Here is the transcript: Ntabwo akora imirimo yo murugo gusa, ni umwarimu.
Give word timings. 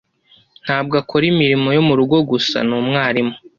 Ntabwo 0.65 0.93
akora 1.01 1.23
imirimo 1.31 1.67
yo 1.77 1.81
murugo 1.89 2.17
gusa, 2.31 2.57
ni 2.67 2.73
umwarimu. 2.79 3.33